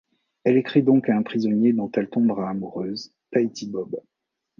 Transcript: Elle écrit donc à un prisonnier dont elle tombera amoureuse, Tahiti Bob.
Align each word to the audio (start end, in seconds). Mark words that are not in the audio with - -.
Elle 0.45 0.57
écrit 0.57 0.81
donc 0.81 1.09
à 1.09 1.15
un 1.15 1.21
prisonnier 1.21 1.73
dont 1.73 1.91
elle 1.93 2.09
tombera 2.09 2.49
amoureuse, 2.49 3.13
Tahiti 3.29 3.67
Bob. 3.67 4.01